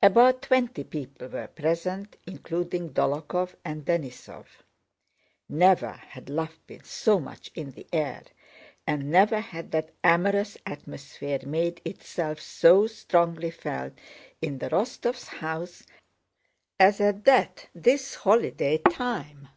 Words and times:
About 0.00 0.42
twenty 0.42 0.84
people 0.84 1.26
were 1.26 1.48
present, 1.48 2.16
including 2.24 2.90
Dólokhov 2.90 3.56
and 3.64 3.84
Denísov. 3.84 4.46
Never 5.48 5.90
had 5.94 6.28
love 6.30 6.56
been 6.68 6.84
so 6.84 7.18
much 7.18 7.50
in 7.56 7.72
the 7.72 7.88
air, 7.92 8.22
and 8.86 9.10
never 9.10 9.40
had 9.40 9.72
the 9.72 9.88
amorous 10.04 10.56
atmosphere 10.64 11.40
made 11.44 11.80
itself 11.84 12.40
so 12.40 12.86
strongly 12.86 13.50
felt 13.50 13.94
in 14.40 14.58
the 14.58 14.68
Rostóvs' 14.68 15.26
house 15.26 15.82
as 16.78 17.00
at 17.00 17.24
this 17.74 18.14
holiday 18.14 18.78
time. 18.88 19.48